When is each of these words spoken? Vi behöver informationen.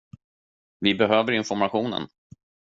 Vi 0.79 0.93
behöver 0.93 1.31
informationen. 1.33 2.07